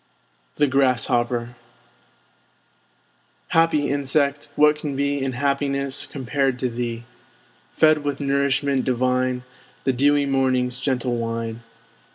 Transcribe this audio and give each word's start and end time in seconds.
THE 0.55 0.65
GRASSHOPPER 0.65 1.55
Happy 3.49 3.87
Insect! 3.87 4.49
what 4.55 4.79
can 4.79 4.95
be 4.95 5.21
In 5.21 5.33
happiness 5.33 6.07
compared 6.07 6.57
to 6.57 6.69
thee? 6.69 7.03
Fed 7.77 8.03
with 8.03 8.19
nourishment 8.19 8.83
divine, 8.83 9.43
The 9.83 9.93
dewy 9.93 10.25
Morning's 10.25 10.79
gentle 10.79 11.17
wine! 11.17 11.61